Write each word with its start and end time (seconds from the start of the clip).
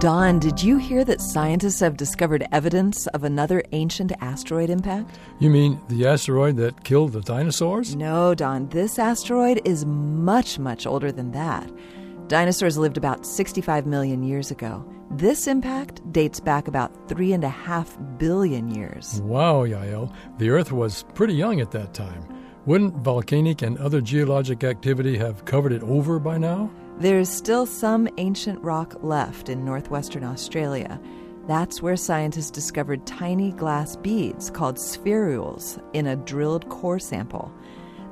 Don, 0.00 0.38
did 0.38 0.62
you 0.62 0.78
hear 0.78 1.04
that 1.04 1.20
scientists 1.20 1.78
have 1.80 1.98
discovered 1.98 2.48
evidence 2.52 3.06
of 3.08 3.22
another 3.22 3.62
ancient 3.72 4.12
asteroid 4.22 4.70
impact? 4.70 5.18
You 5.40 5.50
mean 5.50 5.78
the 5.88 6.06
asteroid 6.06 6.56
that 6.56 6.84
killed 6.84 7.12
the 7.12 7.20
dinosaurs? 7.20 7.94
No, 7.94 8.34
Don. 8.34 8.66
This 8.70 8.98
asteroid 8.98 9.60
is 9.66 9.84
much, 9.84 10.58
much 10.58 10.86
older 10.86 11.12
than 11.12 11.32
that. 11.32 11.70
Dinosaurs 12.28 12.78
lived 12.78 12.96
about 12.96 13.26
65 13.26 13.84
million 13.84 14.22
years 14.22 14.50
ago. 14.50 14.82
This 15.10 15.46
impact 15.46 16.00
dates 16.10 16.40
back 16.40 16.66
about 16.66 17.06
three 17.06 17.34
and 17.34 17.44
a 17.44 17.50
half 17.50 17.98
billion 18.16 18.74
years. 18.74 19.20
Wow, 19.20 19.66
Yael. 19.66 20.10
The 20.38 20.48
Earth 20.48 20.72
was 20.72 21.04
pretty 21.12 21.34
young 21.34 21.60
at 21.60 21.72
that 21.72 21.92
time. 21.92 22.24
Wouldn't 22.66 22.96
volcanic 22.96 23.62
and 23.62 23.78
other 23.78 24.02
geologic 24.02 24.64
activity 24.64 25.16
have 25.16 25.46
covered 25.46 25.72
it 25.72 25.82
over 25.82 26.18
by 26.18 26.36
now? 26.36 26.70
There's 26.98 27.30
still 27.30 27.64
some 27.64 28.06
ancient 28.18 28.60
rock 28.60 29.02
left 29.02 29.48
in 29.48 29.64
northwestern 29.64 30.24
Australia. 30.24 31.00
That's 31.48 31.80
where 31.80 31.96
scientists 31.96 32.50
discovered 32.50 33.06
tiny 33.06 33.52
glass 33.52 33.96
beads 33.96 34.50
called 34.50 34.76
spherules 34.76 35.82
in 35.94 36.08
a 36.08 36.16
drilled 36.16 36.68
core 36.68 36.98
sample. 36.98 37.50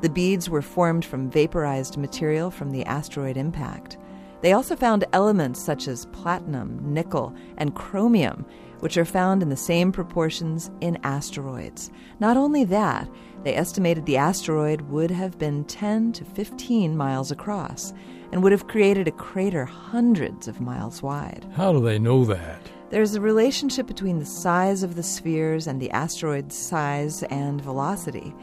The 0.00 0.08
beads 0.08 0.48
were 0.48 0.62
formed 0.62 1.04
from 1.04 1.30
vaporized 1.30 1.98
material 1.98 2.50
from 2.50 2.70
the 2.70 2.86
asteroid 2.86 3.36
impact. 3.36 3.98
They 4.40 4.52
also 4.52 4.76
found 4.76 5.04
elements 5.12 5.60
such 5.60 5.88
as 5.88 6.06
platinum, 6.06 6.80
nickel, 6.82 7.34
and 7.56 7.74
chromium, 7.74 8.46
which 8.80 8.96
are 8.96 9.04
found 9.04 9.42
in 9.42 9.48
the 9.48 9.56
same 9.56 9.90
proportions 9.90 10.70
in 10.80 10.98
asteroids. 11.02 11.90
Not 12.20 12.36
only 12.36 12.64
that, 12.64 13.08
they 13.42 13.56
estimated 13.56 14.06
the 14.06 14.16
asteroid 14.16 14.82
would 14.82 15.10
have 15.10 15.38
been 15.38 15.64
10 15.64 16.12
to 16.12 16.24
15 16.24 16.96
miles 16.96 17.30
across 17.30 17.92
and 18.30 18.42
would 18.42 18.52
have 18.52 18.68
created 18.68 19.08
a 19.08 19.12
crater 19.12 19.64
hundreds 19.64 20.48
of 20.48 20.60
miles 20.60 21.02
wide. 21.02 21.46
How 21.54 21.72
do 21.72 21.80
they 21.80 21.98
know 21.98 22.24
that? 22.26 22.60
There's 22.90 23.14
a 23.14 23.20
relationship 23.20 23.86
between 23.86 24.18
the 24.18 24.26
size 24.26 24.82
of 24.82 24.94
the 24.94 25.02
spheres 25.02 25.66
and 25.66 25.80
the 25.80 25.90
asteroid's 25.90 26.56
size 26.56 27.22
and 27.24 27.60
velocity. 27.60 28.34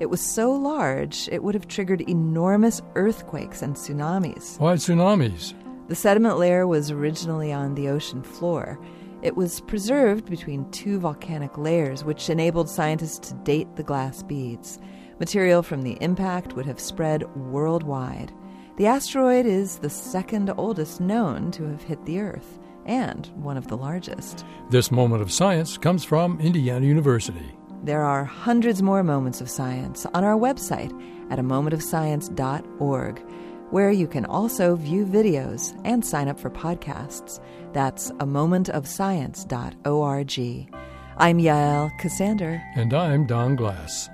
It 0.00 0.06
was 0.06 0.20
so 0.20 0.52
large, 0.52 1.28
it 1.30 1.42
would 1.42 1.54
have 1.54 1.68
triggered 1.68 2.00
enormous 2.02 2.82
earthquakes 2.94 3.62
and 3.62 3.76
tsunamis. 3.76 4.58
Why 4.58 4.74
tsunamis? 4.74 5.54
The 5.88 5.94
sediment 5.94 6.38
layer 6.38 6.66
was 6.66 6.90
originally 6.90 7.52
on 7.52 7.74
the 7.74 7.88
ocean 7.88 8.22
floor. 8.22 8.78
It 9.22 9.36
was 9.36 9.60
preserved 9.60 10.28
between 10.28 10.70
two 10.70 10.98
volcanic 10.98 11.56
layers, 11.56 12.04
which 12.04 12.28
enabled 12.28 12.68
scientists 12.68 13.28
to 13.28 13.34
date 13.36 13.76
the 13.76 13.82
glass 13.82 14.22
beads. 14.22 14.78
Material 15.20 15.62
from 15.62 15.82
the 15.82 15.96
impact 16.00 16.54
would 16.54 16.66
have 16.66 16.80
spread 16.80 17.24
worldwide. 17.36 18.32
The 18.76 18.86
asteroid 18.86 19.46
is 19.46 19.78
the 19.78 19.90
second 19.90 20.52
oldest 20.56 21.00
known 21.00 21.52
to 21.52 21.64
have 21.64 21.82
hit 21.82 22.04
the 22.04 22.18
Earth, 22.18 22.58
and 22.84 23.26
one 23.36 23.56
of 23.56 23.68
the 23.68 23.76
largest. 23.76 24.44
This 24.70 24.90
moment 24.90 25.22
of 25.22 25.32
science 25.32 25.78
comes 25.78 26.02
from 26.04 26.40
Indiana 26.40 26.84
University. 26.84 27.54
There 27.84 28.02
are 28.02 28.24
hundreds 28.24 28.82
more 28.82 29.02
moments 29.02 29.42
of 29.42 29.50
science 29.50 30.06
on 30.14 30.24
our 30.24 30.38
website 30.38 30.90
at 31.30 31.38
a 31.38 31.42
momentofscience.org, 31.42 33.22
where 33.70 33.90
you 33.90 34.06
can 34.06 34.24
also 34.24 34.74
view 34.74 35.04
videos 35.04 35.78
and 35.84 36.02
sign 36.02 36.28
up 36.28 36.40
for 36.40 36.48
podcasts. 36.48 37.40
That's 37.74 38.08
a 38.08 38.24
momentofscience.org. 38.24 40.74
I'm 41.18 41.38
Yael 41.38 42.00
Ksander. 42.00 42.62
And 42.74 42.94
I'm 42.94 43.26
Don 43.26 43.54
Glass. 43.54 44.08